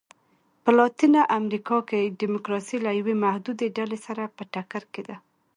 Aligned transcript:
په 0.63 0.71
لاتینه 0.77 1.21
امریکا 1.39 1.77
کې 1.89 2.13
ډیموکراسي 2.21 2.77
له 2.85 2.91
یوې 2.99 3.15
محدودې 3.25 3.67
ډلې 3.77 3.97
سره 4.05 4.23
په 4.35 4.43
ټکر 4.53 4.83
کې 4.93 5.01
ده. 5.07 5.17